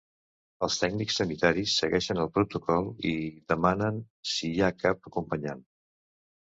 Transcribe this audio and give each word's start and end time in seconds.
Els 0.67 0.77
tècnics 0.83 1.17
sanitaris 1.21 1.75
segueixen 1.81 2.23
el 2.25 2.33
protocol 2.39 2.91
i 3.11 3.13
demanen 3.55 4.03
si 4.33 4.53
hi 4.53 4.59
ha 4.71 4.75
cap 4.83 5.15
acompanyant. 5.15 5.67